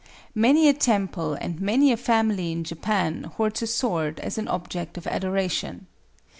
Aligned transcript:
Many 0.33 0.67
a 0.67 0.73
temple 0.73 1.35
and 1.35 1.61
many 1.61 1.91
a 1.91 1.95
family 1.95 2.51
in 2.51 2.63
Japan 2.63 3.25
hoards 3.37 3.61
a 3.61 3.67
sword 3.67 4.19
as 4.21 4.39
an 4.39 4.47
object 4.47 4.97
of 4.97 5.05
adoration. 5.05 5.85